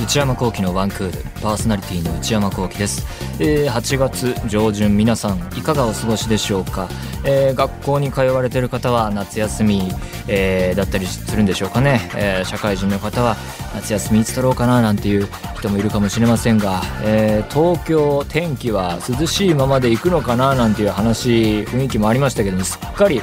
[0.00, 3.06] 内山聖輝のワンクールパーソナリティの内山聖輝です、
[3.42, 6.88] えー、8月上旬皆さんいかがお過ごしでしょうか、
[7.24, 9.82] えー、学校に通われている方は夏休み、
[10.28, 13.36] えー、だったりするんでしょうかね、え社会人の方は
[13.74, 23.20] 夏休みいつ取ろうかななんていう人もいるかもしれませんが、え東京天気は涼しいままで行くのかななんていう話雰囲気もありましたけどもすっかり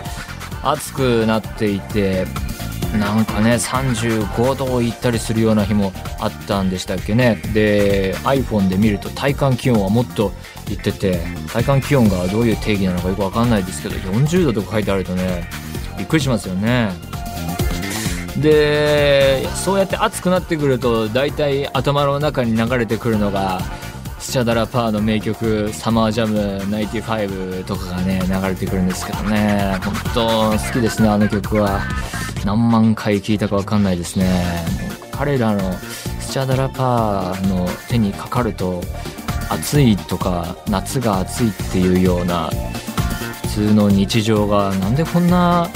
[0.62, 2.26] 暑くなっていて
[2.98, 7.36] なんかね35度いったりするような日もあったんでしたっけね。
[7.54, 10.32] で iPhone で見ると体感気温はもっと
[10.68, 11.20] 言ってて
[11.52, 15.50] 体感気温がどういう定義なのかよく分かんないですけど40度とか書いてあるとね
[15.98, 16.92] びっくりしますよね。
[18.38, 23.62] でそうやって暑くなってくると大体頭の中に流れてくるのが
[24.20, 29.78] スチャダラパーの名曲「サマージャム95」とかがね流れてくるんですけどね。
[29.82, 31.82] 本当好きですねあの曲は。
[32.46, 34.64] 何万回聴いたか分かんないですね。
[35.12, 35.74] 彼らの
[36.20, 38.82] スチャダラパーの手にかかると
[39.50, 42.50] 暑いとか夏が暑いっていうような
[43.44, 45.70] 普通の日常がなんでこんな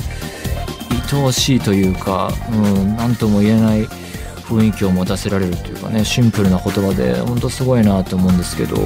[1.12, 8.78] 愛おしいというか、うん、何とも言えない雰囲気を持たせられるというかねシンプルな言葉で本当すごいなと思うんですけど。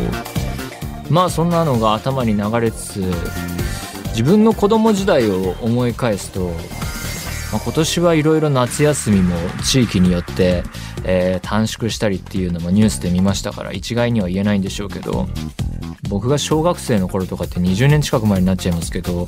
[1.10, 3.14] まあそんなのが頭に流れつつ
[4.12, 6.52] 自分の子供時代を思い返すと、
[7.54, 10.64] まあ、今年はいろいろ夏休みも地域によって、
[11.04, 15.28] えー、短縮したりっていうのもニュースで見ましたから一概には言えないんでしょうけど
[16.10, 19.28] 僕が小学生の頃とかって20年近く前になっちゃいますけど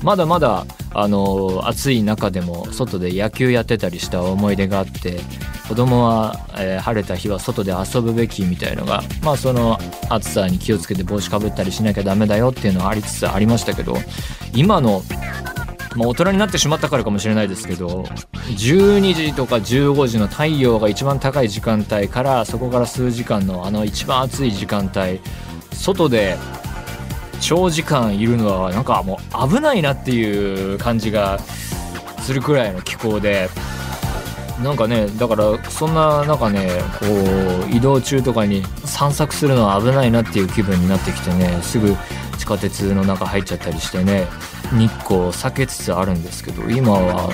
[0.00, 5.18] まだまだあの暑い中でも外で野球やってたりした思い出があって
[5.66, 9.76] 子供は、えー、晴れた日は外で遊ぶべきみたいのがまあその
[10.08, 13.96] 暑さに気をつけて帽子かぶったりしなきゃダメだよっていうのはありつつありましたけど
[14.54, 15.02] 今の
[15.96, 18.02] まあ、大人になってしまったからかもしれないですけど
[18.58, 25.20] 12時とか15時の太陽が一番高い時間帯からそこから数時間のあの一番暑い時間帯
[25.72, 26.36] 外で
[27.40, 31.38] 長時間いるのはなんかもう危ないなっていう感じが
[32.20, 33.48] するくらいの気候で
[34.62, 36.68] なんかねだからそんな中ね
[36.98, 37.06] こ
[37.70, 41.94] う移動中とかに散策するのは危ないなっていう気分になってきてねすぐ
[42.38, 44.26] 地下鉄の中入っちゃったりしてね。
[44.72, 47.30] 日光を避けつつあるんですけど今は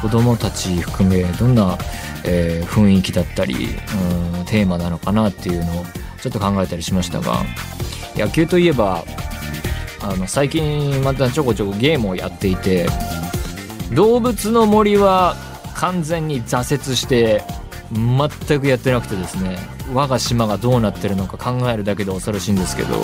[0.00, 1.78] 子供たち含めどんな、
[2.24, 5.84] えー、雰囲気だったり、うん、テーマなのかなっていうのを
[6.20, 7.42] ちょっと考えたりしましたが
[8.14, 9.04] 野球といえば
[10.00, 12.86] あの最近またちょこちょこゲームをやっていて
[13.94, 15.36] 動物の森は
[15.74, 17.42] 完全に挫折して
[17.92, 19.58] 全くやってなくてですね
[19.92, 22.94] 我が島がどうなってるのか考えるだけで恐ろしいんですけど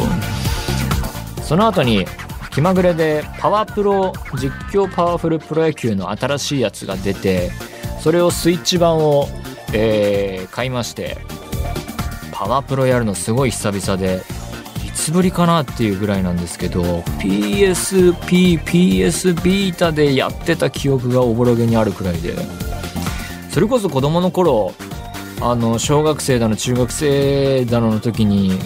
[1.42, 2.06] その後に
[2.50, 7.50] 気まぐれでパワプロ実況パワフルプロ野球の新しいやつが出て
[8.00, 9.28] それをスイッチ版を、
[9.72, 11.18] えー、買いまして
[12.32, 14.22] パワプロやるのすごい久々で
[14.84, 16.82] いつぶりかなっていうぐらいなんですけど
[17.20, 22.34] PSP、PS ビータでやってた記憶がおぼろげにあるくらいで
[23.50, 24.74] それこそ子供の頃
[25.40, 28.58] あの小学生だの中学生だのの時に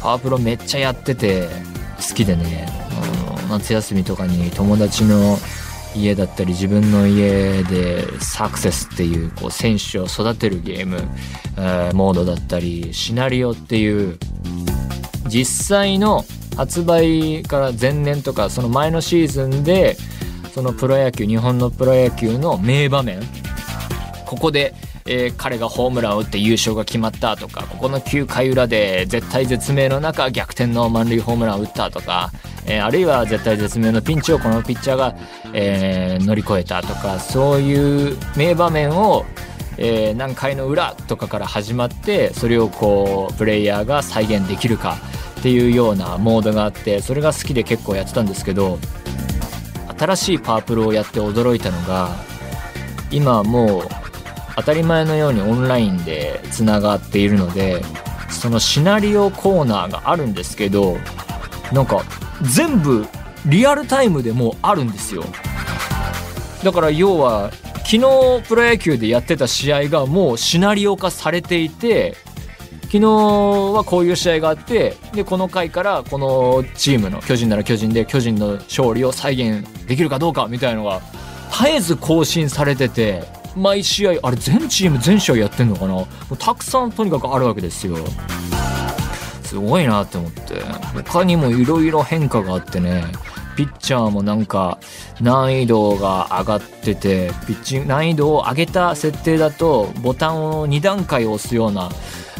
[0.00, 1.48] パワプロめっちゃやってて
[1.96, 2.83] 好きでね。
[3.58, 5.38] 夏休みとかに友達の
[5.96, 10.98] 家だったり自分の家でサクセスっていうこう選手を育てるゲーム、
[11.56, 14.18] えー、モードだったりシナリオっていう
[15.28, 16.24] 実際の
[16.56, 19.96] 発売から前年とかその前のシーズンで
[20.52, 23.20] そのプロ野球日本のプロ野球の名場面
[24.26, 24.74] ここで
[25.06, 32.30] えー、彼がホームランを打って優勝が決まったとかここの9回裏で絶対絶命の中逆転の満塁ホームランを打ったとか、
[32.66, 35.14] えー、あるいは絶対絶命のピンチをこのピッチャーが、
[35.52, 39.24] えー、乗り越えたとかそういう名場面を
[39.76, 44.98] えー、何回の裏とかから始まってそれをこうプレイヤーが再現できるか
[45.40, 48.78] っていうようなモードがあってそれが好きで結構やってたんですけど
[49.98, 52.10] 新しいパープルをやって驚いたのが
[53.10, 53.82] 今もう
[54.56, 57.82] 当たり前のようにオンラインでつながっているので
[58.30, 60.96] そのシナリオコーナーがあるんですけど
[61.72, 62.04] なんか
[62.42, 63.06] 全部
[63.46, 65.24] リアルタイムでもあるんですよ。
[66.62, 67.50] だから要は
[67.84, 68.00] 昨日
[68.48, 72.16] プロ野球でやってた試合がもうシナリオ化されていて
[72.84, 81.02] 昨日はこういう試合があってでこの回からこのチームの巨人なら巨人で巨人の勝利を再現できるかどうかみたいなのが
[81.50, 85.92] 絶えず更新されてて毎試合あれ全チーム全試合やってんのかな？
[85.92, 87.98] もうたくさんとにかくあるわけですよ。
[89.54, 90.62] すごいなって思って。
[91.04, 93.04] 他にもいろいろ変化があってね。
[93.56, 94.80] ピッチャーもなんか
[95.20, 101.88] 難易度が上がっててピッチ難易度を上げた設定だとボタンを2段階押すような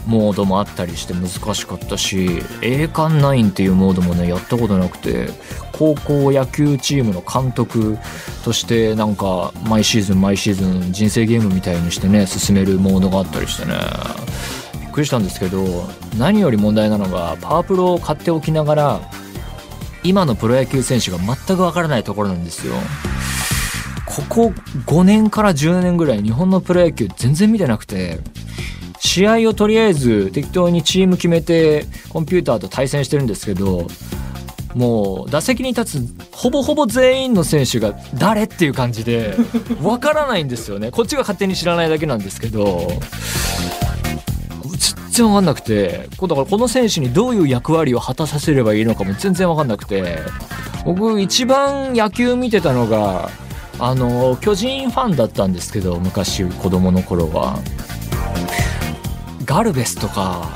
[0.08, 5.28] モードもあったりして難しかったし栄冠9っていうモードもねやったことなくて
[5.70, 7.96] 高校野球チームの監督
[8.44, 13.74] としてなんか毎シーズン毎シーズン人生ゲームみたいにしてね進めるモードがあったりしてね。
[14.94, 15.88] くりしたんですけど
[16.18, 19.00] 何より問題なのがパワープロを買っておきながら
[20.02, 22.74] 今のプロ野球選手が全くわからないところなんですよ。
[24.06, 24.52] ここ
[24.86, 28.20] 5年から10年ぐらい日本のプロ野球全然見てなくて
[29.00, 33.88] 試合をとりあえず適当にチーム決めてコンピューターと対戦してるんですけど
[34.74, 39.34] もう打席に立つほぼほぼ全員の選手が誰っていう感じで
[39.82, 42.88] わからないんですよねこっちが勝手に知らないだけなんですけど
[45.14, 50.18] 然わかんなくてだからこの選手にどういう役割を果たさせればいいのかも全然わかんなくて
[50.84, 53.30] 僕一番野球見てたのが
[53.78, 57.58] あの巨人ファンだったんですけど昔子供の頃は。
[59.46, 60.48] ガルベスとか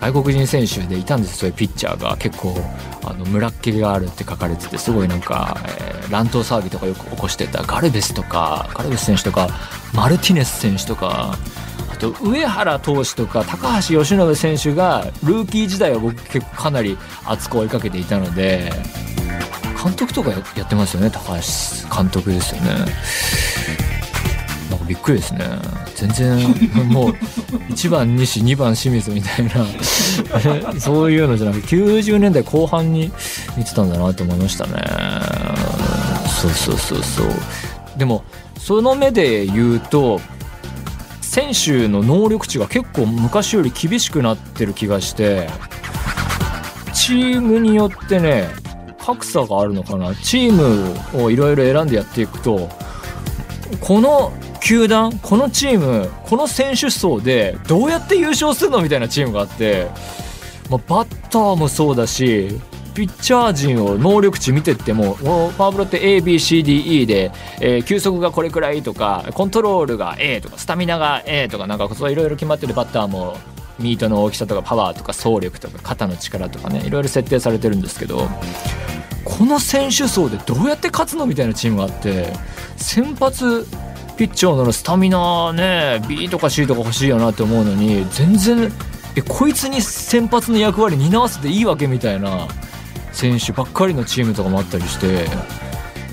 [0.00, 2.16] 外国人選手でいたんですそういうピッチャーが。
[2.16, 2.54] 結構
[3.04, 7.62] あの村っ気があるって書かれててすごいなんか、えー、乱闘騒ぎとかよく起こしてた。
[7.62, 9.48] ガルベスとかガルベス選手とか
[9.94, 11.38] マルティネス選手とか
[12.12, 18.70] と上原投手とか高橋由伸選手がルーキー時代は僕結構かなり熱く追いかけていたので
[19.82, 22.70] 監督とかやってますよね高橋監督ですよね。
[24.70, 25.40] なんかびっくりですね。
[25.94, 26.38] 全然
[26.88, 27.10] もう
[27.70, 33.12] 1番西2番清水みたいなそういうのじゃなくて90年代後半に
[33.56, 34.72] 見てたんだなと思いましたね。
[36.42, 37.26] そうそうそうそう。
[37.98, 38.24] でも
[38.58, 40.20] その目で言うと
[41.34, 45.48] 選手の能力値が結構昔より厳しくなってる気がして
[46.92, 48.50] チームによってね
[49.04, 50.14] 格差があるのかな。
[50.14, 52.70] チームをいろいろ選んでやっていくと
[53.80, 54.32] この
[54.62, 59.88] 球団このチームこの選手層でどうやって優勝するのみたいなチームがあって、
[60.70, 62.60] まあ、バッターもそうだし
[62.94, 65.16] ピッチャー陣を能力値見てっても
[65.58, 73.36] パワープロって ABCDE で、えー、球速がこれくらいとかコントロールが A とかスタミナが A とかなんかそういろいろ決まってるバッターも
[73.78, 78.28] ミートの大きさとかパワーとか走力とか肩の力とかねいろいろ設定されてるんですけど
[79.24, 82.32] この選手層でどうやって勝つのみたいなチームがあって
[82.76, 83.66] 先発
[84.16, 88.70] ピッチャーのスタミナね B とか C とか欲しいよなって思うのに全然
[89.16, 92.46] えこいつに先発の役割担わせていいわけみたいな
[93.14, 95.26] 選手ばっかりのチームとかもあったりして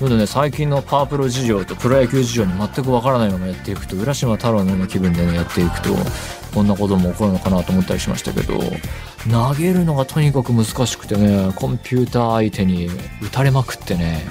[0.00, 5.90] のでね最近のパワープロ事情とプロ野球事情に全くわからないままやっていくと浦島太郎のような気分でねやっていくと
[6.54, 8.58] こんなことも起こるのかなと思ったりしましたけど
[9.30, 12.88] 投げるのがとにかく難しくてねコンピューター相手に
[13.20, 14.22] 打たれまくってね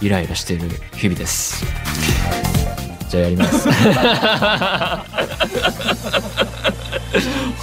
[0.00, 1.64] イライラしている日々です。
[3.08, 3.68] じゃあやります。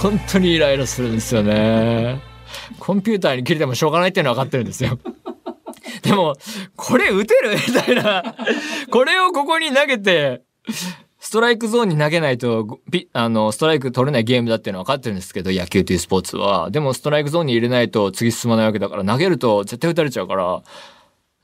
[0.02, 2.33] 本当にイライラするんですよね
[2.78, 4.98] コンピューターに切れてもしょうがないっていうのは分かってるんですよ。
[6.02, 6.34] でも、
[6.76, 7.54] これ打てる？
[7.54, 8.36] みたいな。
[8.90, 10.42] これをここに投げて、
[11.18, 12.78] ストライクゾーンに投げないと、
[13.14, 16.70] あの、ストライク取れないゲームだっていうのは分かってるんですけど、野球というスポーツは。
[16.70, 20.62] でも、ストライクゾーンに入れないと次進まないわけだから、投げると絶対打たれちゃうから、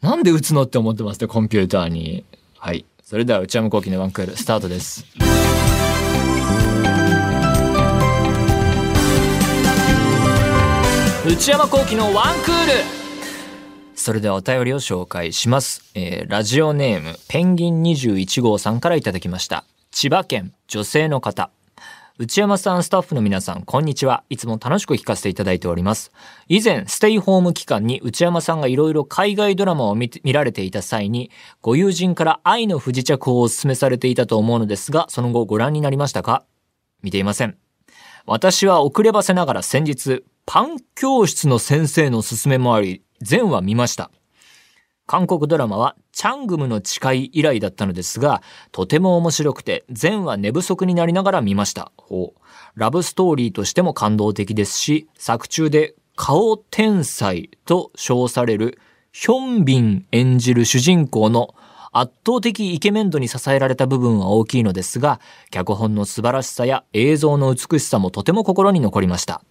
[0.03, 2.25] なんで打つのって思ってますね、コンピューターに。
[2.59, 2.85] はい。
[3.03, 5.07] それでは、内山幸輝のワンクール、スタートです。
[11.27, 12.73] 内山幸輝のワンクール
[13.95, 15.83] それではお便りを紹介します。
[15.95, 19.65] えー、ラジオネーム、ペンギン21号さんからいただきました。
[19.91, 21.51] 千葉県、女性の方。
[22.17, 24.25] 内山さん、スタッフの皆さん、こんにちは。
[24.31, 26.11] いつも楽しく聞かせていただいております。
[26.49, 36.45] 以前、ステイホーム期間に内山さんがいろいろ海外ドラマを見見られていた際に、ご友人から愛の不時着をお勧めされていたと思うのですが、その後ご覧になりましたか？
[37.03, 37.59] 見ていません。
[38.25, 44.11] 私は遅ればせながら先日、パン教室の先生の勧めもあり、全話見ました。
[45.07, 48.43] 韓国ドラマはチャングムの誓い以来だったのですが、
[48.73, 51.93] とても面白くて、全話寝不足になりながら見ました。
[51.97, 52.41] ほう。
[52.75, 58.81] ラブストーリーとしても感動的ですし、作中で顔天才と称される
[59.13, 61.55] ヒョンビン演じる主人公の
[61.93, 65.21] 圧倒的イケメン度に支えられた部分は大きいのですが、
[65.53, 69.45] 脚本の素晴らしさや映像の美しさもとても心に残りました。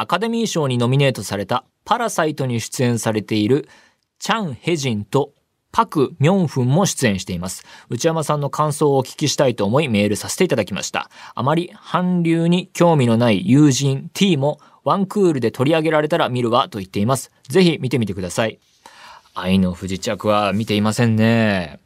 [0.00, 3.68] アカデミー賞にノミネートされたパラサイトに出演されている
[4.20, 5.32] チャン・ヘジンと
[5.72, 7.64] パク・ミョンフンも出演しています。
[7.90, 11.10] 内山さんの感想をお聞きしたいと思いメールさせていただきました。
[11.34, 17.32] あまり韓流に興味のない友人 T もワンクールで取り上げられたら見るわと言っています。
[17.48, 18.60] ぜひ見てみてください。
[19.34, 21.80] 愛の不時着は見ていませんね。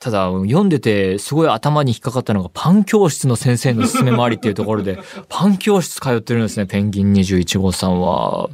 [0.00, 8.48] ただ、読んでてすごい頭に引っかかったのがパン教室の先生の勧め回りっていうところで、パン教室通ってるんですね、ペンギン21号さんは。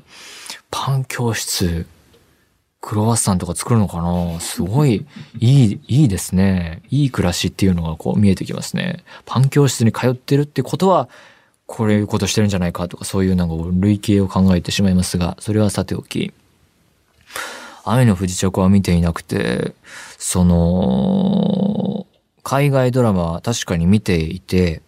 [0.73, 1.87] パン教室、
[2.81, 4.41] クロワッサンとか作るのかな？
[4.41, 5.07] すごい
[5.39, 6.83] いい、いいですね。
[6.91, 9.05] いい暮らしっていうのがこう見えてきますね。
[9.25, 11.09] パン教室に通ってるってことは、
[11.67, 16.33] こういうことしてるんじゃないかとか、そういうなんか類型を考えてしまいますが、それはさておき。
[17.87, 19.75] 雨の不時着は見ていなくて、
[20.19, 22.07] その、
[22.43, 24.83] 海外ドラマは確かに見ていて、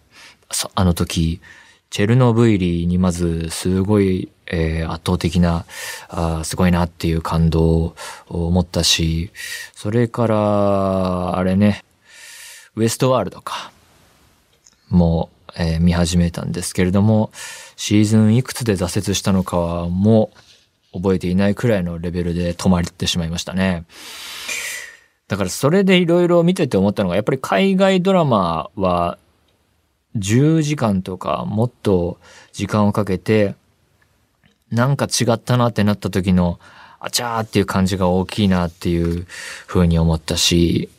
[0.75, 1.39] あの時、
[1.89, 5.65] チェルノブイリにまずすごい、えー、圧倒的な
[6.09, 7.95] あ、すごいなっていう感動
[8.27, 9.31] を持ったし、
[9.73, 11.83] それから、あれね、
[12.75, 13.71] ウエストワールドか、
[14.89, 17.31] もう、えー、見始めたんですけれども、
[17.75, 20.48] シーズンいくつで挫折したのかはもう、
[20.93, 23.85] 覚えていないくらいのレベルで止まってしまいましたね。
[25.27, 29.17] だからそれでいろいろ見てて思ったのが、やっぱり海外ドラマは
[30.17, 32.19] 10時間とかもっと
[32.51, 33.55] 時間をかけて、
[34.71, 36.59] なんか違ったなってなった時の、
[36.99, 39.25] あちゃーっていう感じが大きいなっていう
[39.67, 40.89] 風に思ったし、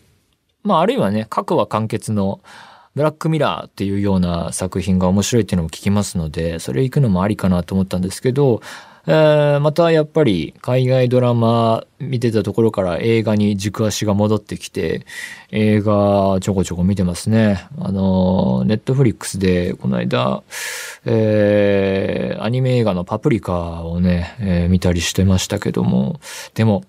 [0.62, 2.40] まああるいはね、過去は完結の
[2.94, 8.62] ブラックミラーっていうような作品が面白いっていうのも聞きますので、それ行くのもありかなと思ったんですけど、
[9.10, 15.04] えー、またやっぱり海外ドラマ見てたところから映画に軸足が戻ってきて、
[15.50, 17.66] 映画ちょこちょこ見てますね。
[17.80, 20.44] あの、ネットフリックスでこの間、
[21.06, 26.20] えー、アニメ映画のパプリカをね、えー、見たりしてましたけども、
[26.54, 26.84] でも、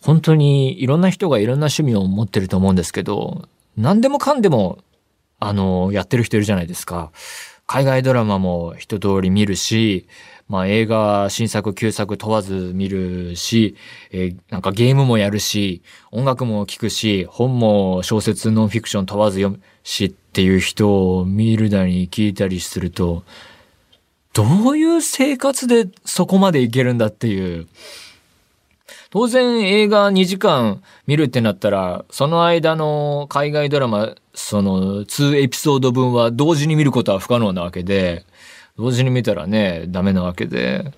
[0.00, 4.78] 本当にいろんな人がいろんな趣味を持ってると思うんですけど、何でもかんでも、
[5.40, 7.10] あの、やってる人いるじゃないですか。
[7.66, 10.06] 海外ドラマも一通り見るし、
[10.48, 13.76] まあ映画、新作、旧作問わず見るし、
[14.10, 23.24] えー、なんかゲームもやるし、音楽も聴くし、本も小説、ノンフィクション問わず読むしっていう人を見るなり聞いたりすると、
[24.34, 27.66] どういう生活でそこまでいけるんだっていう。
[29.14, 38.26] 当然映画2時間見るってなったら、その間の海外ドラマ、その2エピソード分は同時に見ることは不可能なわけで、
[38.76, 40.90] 同時に見たらね、ダメなわけで、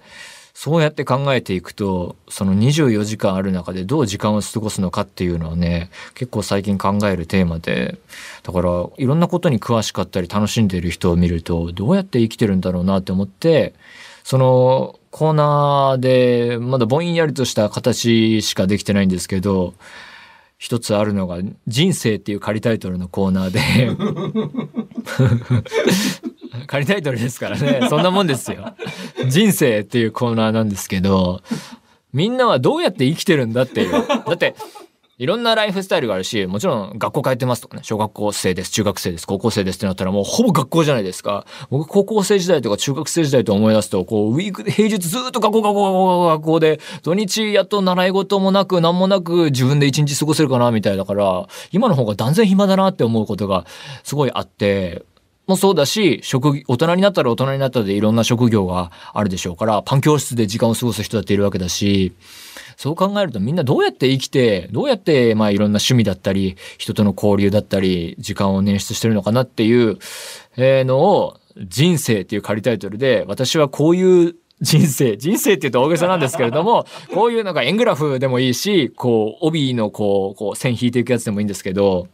[0.54, 7.98] そうやって考えていくと、その24時間ある中でどう時間を過ごすのかっていうのはね、結構最近考えるテーマで、
[8.44, 13.74] だからいろんなことに詳しかったり楽しんでいる人を見ると、どうやって生きてるんだろうなって思って、
[14.24, 19.72] そのコーナーでまだぼんやりとした形しかできてないんですけど、
[20.58, 23.60] 一つあるのが人生っていう仮タイトルのコーナーで
[26.68, 27.86] 仮タイトルですからね。
[27.88, 28.74] そんなもんですよ。
[29.26, 31.40] 人生っていうコーナーなんですけど、
[32.12, 33.92] みんなはどうやって生きてるんだっていう。
[33.92, 34.54] だって、
[35.18, 41.46] いろんなライフスタイルがあるし、もちろん学校通ってますとかね、小学校生です、中学生です、高校生ですってなったらもうほぼ学校じゃないですか。
[41.70, 53.64] 僕高校生時代とか中学生時代と思い出すと、こう、ウィークで平日ずっと学校学校学校で、土日やっと習い事もなく何もなく自分で一日過ごせるかなみたいだから、今の方が断然暇だなって思うことが
[54.04, 55.02] すごいあって、
[55.46, 62.12] もそうだし、職、大人になったら大人になったでいろんな職業があるでしょうから、パン教室で時間を過ごす人だっているわけだし、
[62.76, 69.98] そう考えるとみんなどうやって生きて、どうやってまあいろんな趣味だったり、人との交流だったり、時間を捻出してるのかなっていう
[70.58, 82.08] のを、人生っていう仮タイトルで、私はこういう人生、人生って言うと大げさなんですけれども、 こういうのが円グラフでもいいし、こう、帯のこう、こう線引いていくやつでもいいんですけど、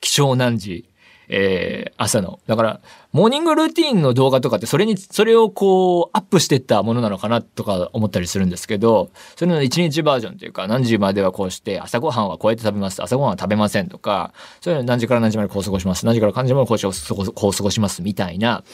[0.00, 0.88] 気象何時、
[1.28, 2.40] えー、朝の。
[2.46, 2.80] だから、
[3.12, 18.64] モーニングルーティンの動画とかって、それに、それをこう、アップしてったものなのかなとか思ったりするんですけど、それの一日バージョンというか、何時まではこうして、朝ごはんはこうやって食べます、朝ごはんは食べませんとか、そういうの何時から何時までこう過ごします、何時から何時までこう過ごしますみたいな、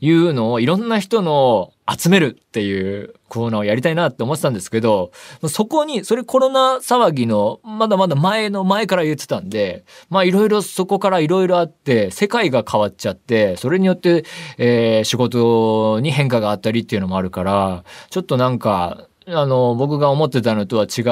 [0.00, 5.10] いうのをいろんな人の集めるっていうコーナーをやりたいなって思ってたんですけど、
[5.48, 14.24] そこに、それコロナ騒ぎのまだまだ前の前から言ってたんで、まあいろいろそこからいろいろあって、世界が変わっちゃって、それによって、
[14.58, 21.02] えー、仕事に変化があったりっていうのもあるから、ちょっとなんか、あの、僕が思ってたのとは違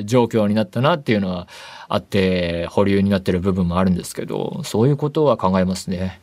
[0.00, 1.46] う状況になったなっていうのは
[1.88, 6.20] あって、保留になってる部分もあるんですけど、そういうことは考えますね。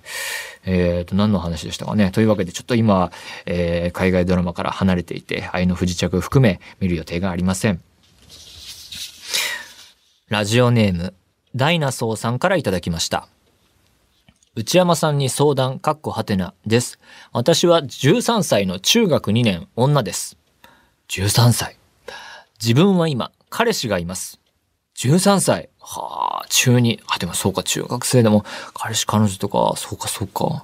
[0.66, 2.12] えっ、ー、と、何の話でしたかね。
[2.12, 3.12] というわけで、ちょっと今、
[3.46, 7.82] えー、海外ドラマから離れていて、愛の不時着含め見る予定がありません。
[10.30, 11.14] ラジオネーム、
[11.56, 13.28] ダイナソーさんからいただきました。
[14.54, 17.00] 内山さんに相談、かっこはてなです。
[17.32, 20.38] 私は13歳の中学2年女です。
[21.08, 21.78] 13歳。
[22.62, 24.41] 自分は今、彼氏がいます。
[25.02, 25.70] 13歳。
[25.80, 27.00] はあ、中2。
[27.08, 30.64] あ、でもそうか、中学生でも、彼氏彼女とか、そうかそうか。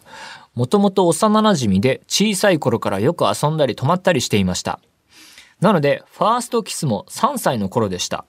[0.53, 4.79] もともと幼馴染で小さい頃からよく遊んだり泊まったりしていました。
[5.59, 8.25] なので、ファーストキスも3歳の頃でした。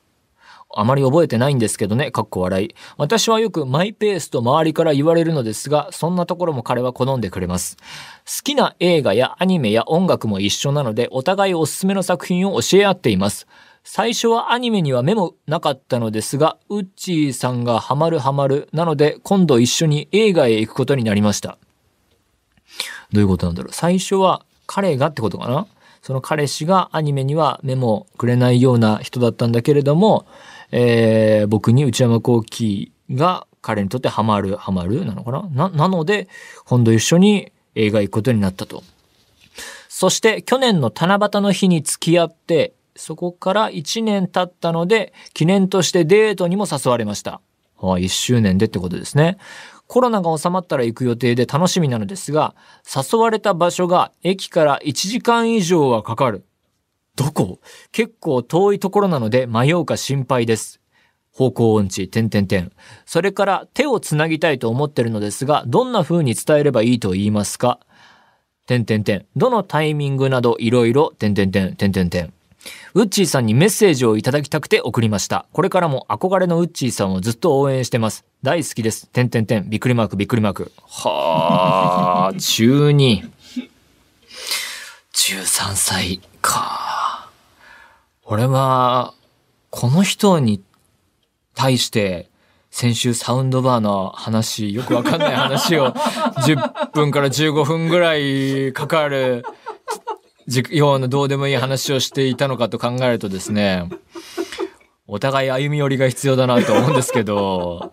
[0.75, 2.75] あまり覚えてないんですけどね、かっこ笑い。
[2.97, 7.77] 私はよくマイペースと周りから言われるのですが、そんなところも彼は好んでくれます。
[7.77, 13.47] 好きな映画やアニメや音楽も一緒なので、お互いおすすめの作品を教え合っています。
[13.91, 18.69] 最初はアニメには目もなかったのですが、ウッチーさんがハマるハマる。
[18.71, 21.57] なので、今度一緒に映画へ行くことになりました。
[23.13, 23.73] どういうことなんだろう？
[23.73, 25.67] 最初は彼がってことかな？
[26.03, 30.27] その彼氏がアニメには目もくれないような人だったんだけれども、
[30.71, 35.49] えー、僕に内山幸輝が彼にとってハマる、ハマるなのかな？
[35.49, 36.29] な、なので、
[36.67, 38.83] 今度一緒に映画行くことになったと。
[39.89, 47.41] そして去年の七夕の日に付き合って、そこから1年経ったので、記念としてデートにも誘われました。
[47.81, 49.39] ああ、1周年でってことですね。
[49.87, 56.45] コロナが収まったら行く予定で楽しみなのですが、誘われた場所が駅から1時間以上はかかる。
[57.17, 57.61] どこ？
[57.93, 60.81] 結構遠いところなので迷うか心配です。
[61.33, 62.73] 方向音痴、点点点。
[63.07, 67.79] それから手をつなぎたいと思ってるのですが、どんな風に伝えればいいと言いますか？
[68.67, 69.25] 点点点。
[69.37, 72.35] どのタイミングなどいろいろ、点点点、点点点。
[72.95, 75.47] ウッチーさんにメッセージをいただきたくて送りました。
[75.53, 78.25] これからも憧れのウッチーさんをずっと応援してます。
[78.43, 79.09] 大好きです。
[79.09, 79.69] 点点点。
[79.69, 80.73] びっくりマーク、びっくりマーク。
[80.87, 83.31] はあ、 中2。
[85.13, 87.29] 13歳か。
[88.25, 89.15] 俺は、
[89.71, 90.63] この人に
[91.55, 92.29] 対して、
[92.71, 99.45] 先週サウンドバーの話、よくわかんない話を10分から15分ぐらいかかる
[100.71, 103.89] ようなどうでもいい話をしていたのかと考えるとですね、
[105.07, 107.93] お互い歩み寄りが必要だなと思うんですけど、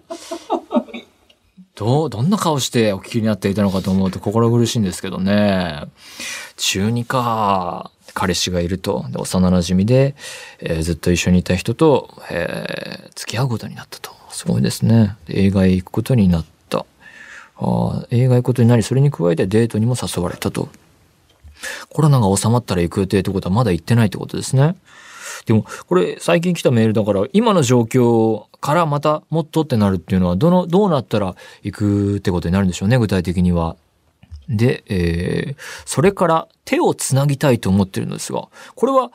[1.76, 5.84] どう、どんな顔してお聞きになっていたのかと思うと心苦しいんですけどね。
[6.56, 7.92] 中2か。
[8.14, 9.06] 彼氏がいると。
[9.10, 10.16] で幼馴染で、
[10.60, 14.12] えーずっと一緒にいた人と、えー付き合うことになったと。
[14.30, 15.18] すごいですね。
[15.28, 16.86] で映画へ行くことになった。
[17.58, 20.70] あー映画へ行くことになり、それに加えてデートにも誘われたと。
[21.90, 24.76] コロナが収まったら行く予定ってことはまだ行ってないってことですね。
[25.46, 33.76] でも、これ最近来たメールだから、今の状況からまたもっとってなるっていうのは、どの、どうなったら行くってことになるんでしょうね、具体的には。
[34.48, 39.12] で、えー、それから手をつなぎたいと思ってるんですが、これは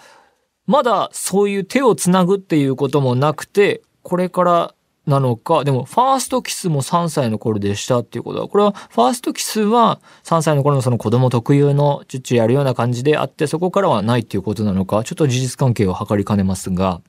[0.66, 4.74] まだそういう手をつなぐっていうこともなくて、これから
[5.11, 17.03] なのか、でもファーストキスも3歳の頃でしたっていうことは、これはファーストキスは3歳の頃のその子供特有のチュッチュやるような感じであって、そこからはないっていうことなのか、ちょっと事実関係を図りかねますが、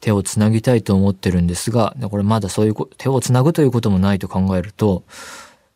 [0.00, 5.02] 手をつなぎたいと思ってるんですが、これまだそういう手をつなぐということもないと考えると、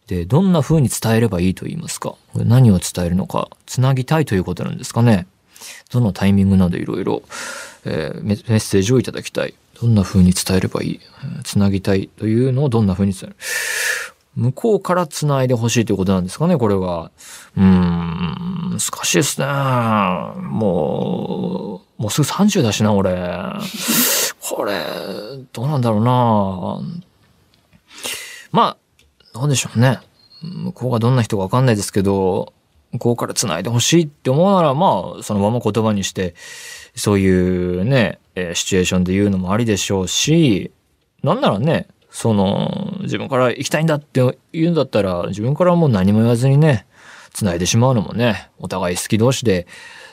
[0.07, 2.15] で、どんな風に伝えればいいと言いますか？
[2.35, 5.27] 何を伝えるのか、つなぎたいということなんですかね？
[5.91, 7.23] どのタイミングなどいろいろ、
[7.85, 9.55] えーメッセージをいただきたい。
[9.81, 11.01] どんな風に伝えればいい？
[11.43, 12.09] つなぎたい？
[12.09, 13.37] というのをどんな風に伝える？
[14.37, 17.13] 向こうから繋いでほしいということなんですかね、これは。
[17.57, 19.47] うーん、難しいですね。
[19.47, 23.15] もう、もうすぐ30だしな、俺。
[24.41, 24.85] これ、
[25.53, 26.81] どうなんだろうな。
[28.51, 28.77] まあ、
[29.35, 30.01] どうでしょうね。
[30.43, 32.54] 向こうがどんな人かわかんないですけど、
[32.95, 36.35] 向こうから繋いでほしいって思うなら、まあ、そのまま言葉にして、
[36.95, 37.29] そうい
[37.79, 40.71] うね、えシチュエーションで言うのもありでしょうし、
[41.23, 46.87] なんならね、その、自分から行きたいんだって言うんだったら、自分からもう何も言わずにね、
[47.33, 49.67] 繋いでしまうのもね、お互い好き同士で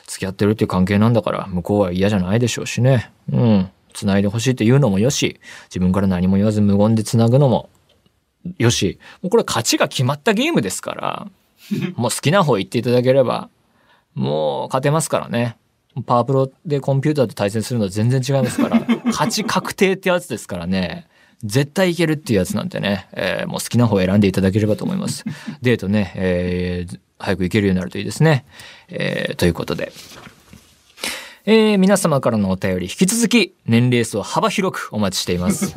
[0.08, 3.12] 付き合ってるっていう関係なんだから、向こうは嫌じゃないでしょうしね。
[3.30, 3.70] うん。
[3.92, 7.68] 繋いでほしいって言うのもよし、自分から何も言わず無言で繋ぐのも
[8.58, 11.28] よし、もうこれ勝ちが決まったゲームですから、
[11.96, 13.48] もう好きな方言っていただければ、
[14.14, 15.56] もう勝てますからね。
[16.06, 21.06] パワープロでコンピューターと対戦するのは全然違いますから、 勝ち確定ってやつですからね。
[21.44, 25.24] 絶対いけるっていうやつなんてね、えーもう好きな方を選んでいただければと思います。
[25.60, 28.44] デートね、えー早く行けるようになるといいですね。
[28.88, 29.92] えーということで。
[31.44, 35.74] えー皆様からのお便り、引き続き年齢層幅広くお待ちしています。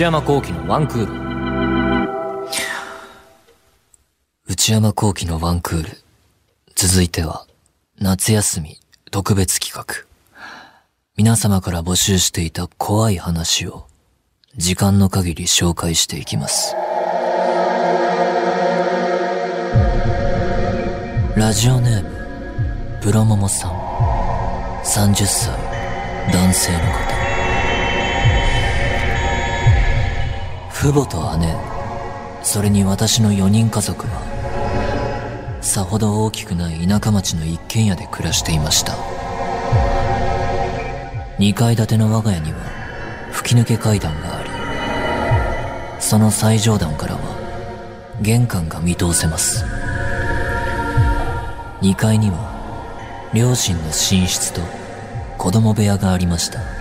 [0.00, 1.12] 内山幸輝のワンクール。
[4.48, 5.90] 内山幸輝のワンクール。
[6.74, 7.46] 続いては、
[7.98, 8.78] 夏休み
[9.10, 10.06] 特別企画。
[11.18, 13.88] 皆様から募集していた怖い話を
[14.56, 16.74] 時間の限り紹介していきます。
[21.36, 23.72] ラジオネーム、プロモモさん。
[24.82, 25.50] 30歳、
[26.32, 27.19] 男性の方。
[30.80, 31.54] 父母と姉、
[32.42, 38.94] それに私の4人家族は、さほど大きくない田舎町の一軒家で暮らしていました。
[41.38, 42.58] 2階建ての我が家には
[43.30, 47.20] 吹き抜け階段があり、その最上段からは
[48.22, 49.66] 玄関が見通せます。
[51.82, 53.92] 2階には両親の寝
[54.26, 54.62] 室と
[55.36, 56.79] 子供部屋がありました。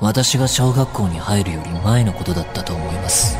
[0.00, 3.36] 私が小学校に入るより前のことだったと思います。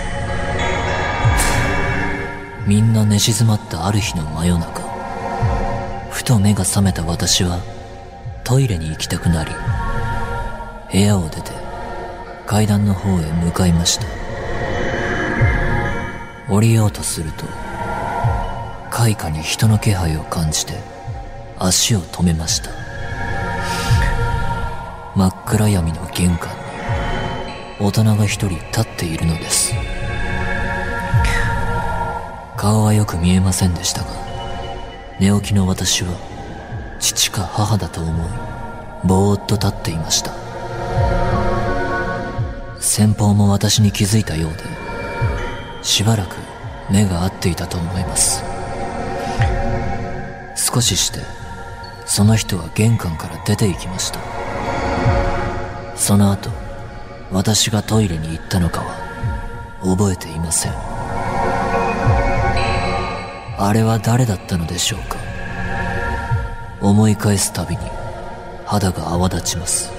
[2.67, 4.83] みんな寝静まったある日の真夜中、
[6.11, 7.61] ふと目が覚めた私は
[8.45, 9.51] トイレに行きたくなり、
[10.93, 11.51] 部屋を出て
[12.47, 14.05] 階段の方へ向かいました。
[16.53, 17.47] 降りようとすると、
[18.91, 20.75] 階下に人の気配を感じて
[21.59, 22.80] 足を止めました。
[25.17, 26.61] 真っ暗闇の玄関に
[27.81, 29.75] 大人が一人立っているのです。
[32.57, 34.09] 顔はよく見えませんでしたが、
[35.19, 36.11] 寝起きの私は
[37.01, 38.29] 父か母だと思い、
[39.05, 40.33] ぼーっと立っていました。
[42.79, 44.65] 先方も私に気づいたようで、
[45.83, 46.37] しばらく
[46.91, 48.45] 目が合っていたと思います。
[50.55, 51.21] 少しして、
[52.07, 54.40] その人は玄関から出て行きました。
[56.01, 56.51] その後、
[57.31, 58.95] 私がトイレに行ったのかは、
[59.83, 60.73] 覚えていません。
[63.59, 65.19] あれは誰だったのでしょうか。
[66.81, 67.83] 思い返すたびに
[68.65, 69.93] 肌が泡立ちます。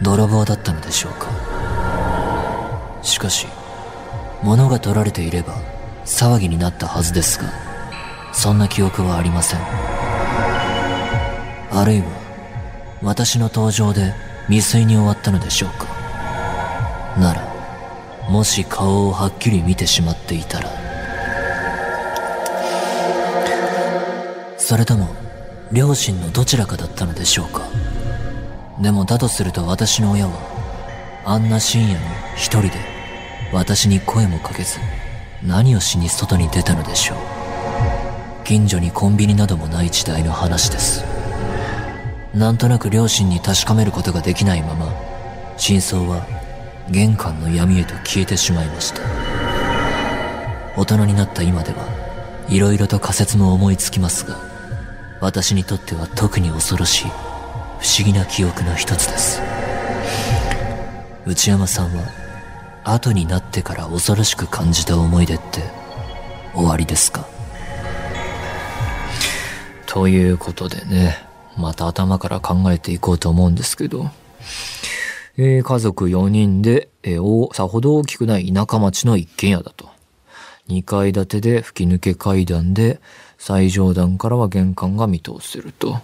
[0.00, 1.28] 泥棒だったのでしょうか。
[3.02, 3.46] しかし
[4.42, 5.54] 物が取られていれば
[6.06, 7.52] 騒ぎになったはずですが
[8.32, 9.60] そんな記憶はありません。
[11.70, 12.23] あるいは
[13.04, 14.14] 私の登場で
[14.46, 15.86] 未遂に終わったのでしょうか。
[17.20, 17.54] なら
[18.30, 20.70] もし顔をはっきり見てしまっていたら。
[24.56, 25.14] それとも
[25.70, 27.68] 両親のどちらかだったのでしょうか。
[28.80, 30.32] でもだとすると私の親は
[31.26, 32.00] あんな深夜に
[32.36, 32.70] 一人で
[33.52, 34.78] 私に声もかけず
[35.42, 37.18] 何をしに外に出たのでしょう。
[38.44, 41.04] 近所にコンビニなどもない時代の話です。
[42.34, 44.92] なんとなく両親に確かめることができないまま
[45.56, 46.26] 真相は
[46.90, 49.00] 玄関の闇へと消えてしまいました。
[50.76, 51.86] 大人になった今では
[52.48, 54.36] 色々と仮説も思いつきますが
[55.20, 59.40] 私にとっては特に恐ろしい不思議な記憶の一つです。
[61.26, 62.02] 内山さんは
[62.82, 65.62] 後になってから恐ろしく感じた思い出って
[66.52, 67.26] 終わりですか？
[69.86, 71.23] ということでね、
[71.56, 74.10] また頭から考えていこうと思うんですけど、
[75.36, 79.88] えー家族4人で、えーさほど大きくない田舎町の一軒家だと。
[80.68, 83.00] 2階建てで吹き抜け階段で、
[83.38, 85.98] 最上段からは玄関が見通せると。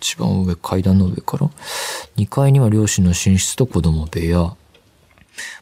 [0.00, 1.48] 一番上、階段の上から。
[2.16, 4.56] 2階には両親の寝室と子供部屋。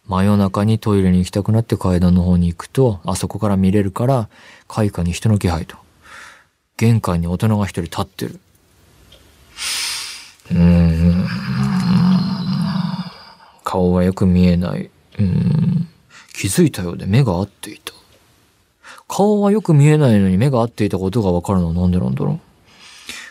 [0.09, 4.29] 真夜中にトイレに行きたくなって階段の方に行くと、あそこから見れるから、
[4.67, 5.77] 階下に人の気配と。
[6.77, 8.41] 玄関に大人が一人立ってる。
[10.53, 11.27] うん。
[13.65, 14.91] 顔はよく見えない。
[15.19, 15.89] うん。
[16.35, 17.93] 気づいたようで目が合っていた。
[19.09, 22.41] 顔はよく見えないのに目が合っていたことがわかるのはなんでなんだろう。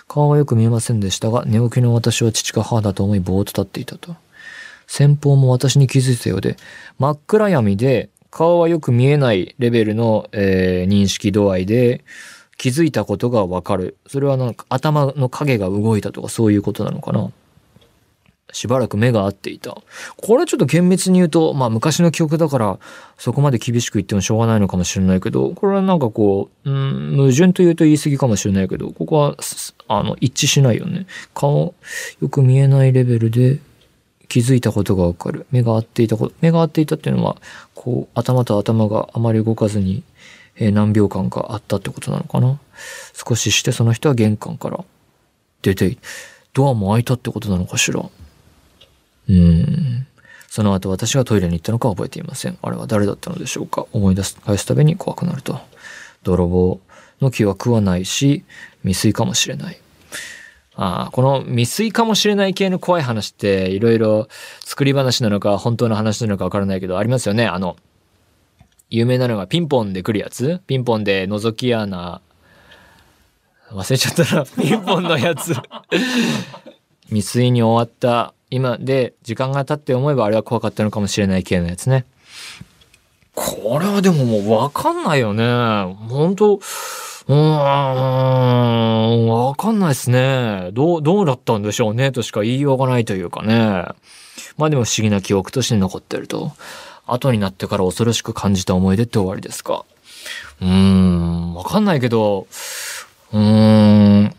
[0.08, 4.16] 顔はよく見えませんでしたが、寝起きの私は父か母だと思いぼーっと立っていたと。
[4.88, 6.58] 先方も私に気づいたようで、
[6.98, 12.04] 真っ暗闇で顔はよく見えないレベルの、えー認識度合いで
[12.60, 13.96] 気づいたことがわかる。
[14.06, 17.32] それはなんか頭の影が動いたとかそういうことなのかな。
[18.52, 19.78] しばらく目が合っていた。
[20.18, 22.80] これちょっと厳密に言うと、まあ昔の記憶だから
[23.18, 29.38] そこまで厳しく言ってもしょうがないのかもしれないけど、これはなんかこう、うん、矛盾と言うと言い過ぎかもしれないけど、ここは、
[29.88, 31.06] あの、一致しないよね。
[31.34, 31.74] 顔、
[32.20, 33.60] よく見えないレベルで
[34.28, 35.46] 気づいたことがわかる。
[35.52, 37.38] 目が合っていたこと、目が合っていたっていうのは、
[37.74, 40.04] こう、頭と頭があまり動かずに、
[40.60, 42.60] え何秒間かあったってことなのかな？
[43.14, 44.84] 少ししてその人は玄関から
[45.62, 45.98] 出て、
[46.54, 48.02] ドアも開いたってことなのかしら？
[48.02, 50.06] うーん。
[50.48, 52.58] その後私がトイレに行ったのか覚えていません。
[52.62, 53.86] あれは誰だったのでしょうか？
[53.94, 55.60] 思い出す、返すたびに怖くなると。
[56.24, 56.82] 泥棒
[57.22, 58.44] の記憶はないし、
[58.82, 59.80] 未遂かもしれない。
[60.76, 64.28] ああ、この未遂かもしれない系の怖い話っていろいろ
[64.62, 67.46] 作り話なのか本当の話なのかわからないけどありますよね。
[67.46, 67.76] あの、
[68.90, 70.62] 有名なのがピンポンで来るやつ？
[70.66, 72.22] ピンポンで覗き穴、
[73.72, 74.46] 忘れちゃったな。
[74.60, 75.56] ピンポンのやつ。
[77.08, 82.06] 未遂に終わった今で時間が経って思えばあれは怖かったのかもしれない系のやつね。
[83.36, 85.44] これはでももうわかんないよね。
[86.10, 90.72] 本当うーん、わかんないですね。
[90.74, 93.86] どう、どうだったんでしょうねとしか言いようがないというかね。
[94.58, 96.54] まあでも不思議な記憶として残ってると。
[97.14, 99.86] 後になってから恐ろしく感じた思い出って終わりですか？
[100.62, 102.48] うーん、わかんないけど、
[103.32, 104.36] うーん、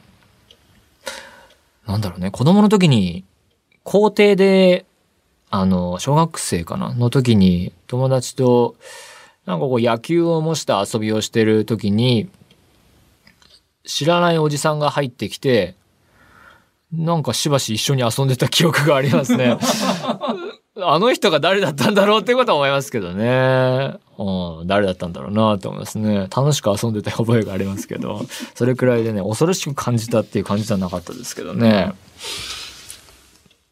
[1.86, 2.30] なんだろうね。
[2.30, 3.24] 子供の時に、
[3.82, 4.84] 校庭で、
[5.50, 6.94] あの、小学生かな？
[6.94, 8.76] の時に、友達と、
[9.46, 12.28] なんかこう野球を模した遊びをしてる時に、
[13.84, 15.74] 知らないおじさんが入ってきて、
[16.92, 19.56] なんかしばし一緒に遊んでた記憶がありますね。
[20.82, 23.94] あの人が誰だったんだろうってことは思いますけどね。
[24.18, 26.28] うん、誰だったんだろうなと思いますね。
[26.34, 31.92] 楽しく遊んでた覚えがありますけど、それくらいでね、恐ろしく感じたっていう感じではなかったですけどね。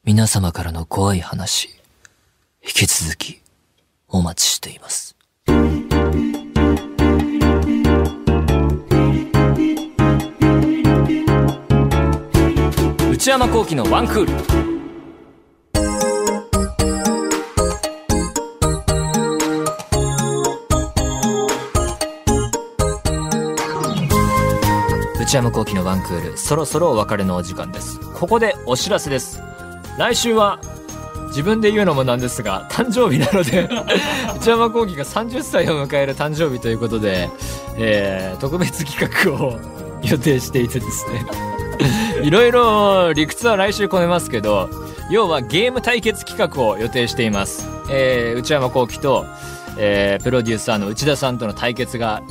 [0.05, 1.69] 皆様からの怖い話、
[2.63, 3.41] 引き続き
[4.09, 5.17] お待ちしています。
[13.11, 14.78] 内山幸喜のワンクール。
[25.29, 28.01] 内山幸喜のワンクール、そろそろお別れのお時間です。
[28.15, 29.43] ここでお知らせです。
[29.99, 30.59] 来週は、
[31.27, 33.69] 自分で言うのもなんですが、誕生日なので、
[34.41, 37.29] 内山幸喜が30歳を迎える誕生日ということで、
[37.77, 39.61] えー、特別企画を
[40.03, 41.27] 予定していてですね。
[42.25, 44.71] いろいろ理屈は来週込めますけど、
[45.11, 47.69] 要はゲーム対決企画を予定しています。
[47.91, 49.27] えー、内山幸喜と、
[49.77, 52.23] えー、プロデューサーの内田さんとの対決が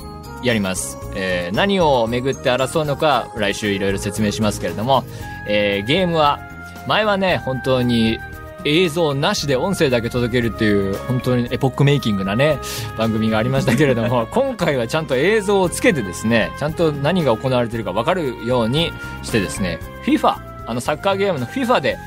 [0.43, 0.97] やります。
[1.15, 5.03] えー、何をめぐって争うのか来週いろいろ説明しますけれども、
[5.47, 6.39] えー、ゲームは、
[6.87, 8.19] 前はね、本当に
[8.63, 12.59] 映像なしで音声だけ届けるっていう、本当にエポックメイキングなね、
[12.97, 18.91] 番組がありましたけれども、 今回はちゃんと映像をつけてですね、ちゃんと何が行われているか分かるように
[19.23, 21.97] してですね、FIFA、あのサッカーゲームの FIFA で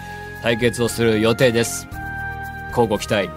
[0.43, 1.88] 対決をする予定です。
[2.71, 3.31] 交互期待。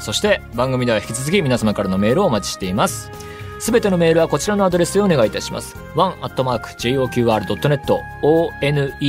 [0.00, 3.10] そして番組では引き続き皆様からのメールをお待ちしています。
[3.60, 5.76] すべてのメールはこちらのアドレスへお願いいたします。
[5.94, 7.92] one.joqr.net
[8.22, 9.08] one.joqr.net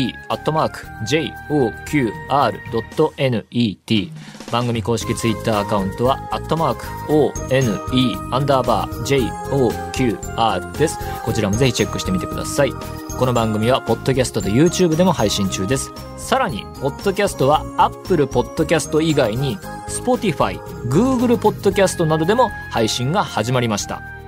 [4.51, 7.35] 番組公式ツイッターアカウントは、アットマーク、one,
[8.33, 10.97] アンダーバー、joqr です。
[11.23, 12.71] こちらもぜひチェックしてみてください。
[12.71, 15.91] この番組は、ポッドキャストと YouTube でも配信中です。
[16.17, 19.57] さらに、ポッドキャストは、Apple Podcast 以外に、
[19.87, 24.18] Spotify、Google Podcast などでも配信が始まりました。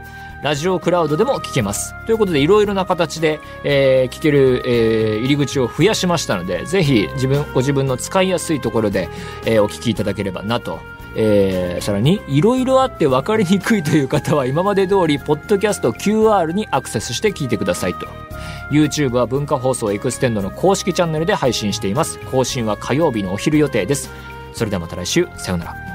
[0.41, 1.93] ラジオクラウドでも聞けます。
[2.05, 9.09] ということで、いろいろな形で、えー聞ける、えー入り口を増やしましたので、ぜひ自分、ご自分の使いやすいところで、
[9.45, 10.79] えーお聞きいただければなと。
[11.15, 18.07] えーさらに、いろいろあって分かりにくいという方は、今まで通り、ポッドキャスト QR にアクセスして聞いてくださいと。
[18.71, 22.17] YouTube は文化放送エクステンドの公式チャンネルで配信しています。
[22.31, 24.09] 更新は火曜日のお昼予定です。
[24.53, 25.90] それではまた来週、さようなら。